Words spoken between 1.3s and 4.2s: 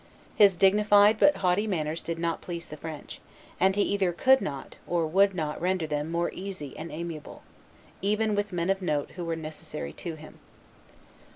haughty manners did not please the French; and he either